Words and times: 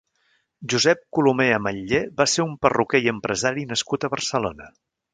Josep 0.73 1.03
Colomer 1.17 1.47
Ametller 1.59 2.01
va 2.23 2.29
ser 2.33 2.47
un 2.49 2.57
perruquer 2.67 3.05
i 3.07 3.13
empresari 3.15 3.71
nascut 3.75 4.09
a 4.09 4.13
Barcelona. 4.19 4.77